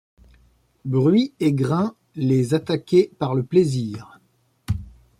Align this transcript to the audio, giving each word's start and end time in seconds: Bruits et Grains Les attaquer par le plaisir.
Bruits 0.83 1.35
et 1.39 1.53
Grains 1.53 1.93
Les 2.15 2.55
attaquer 2.55 3.11
par 3.19 3.35
le 3.35 3.43
plaisir. 3.43 4.19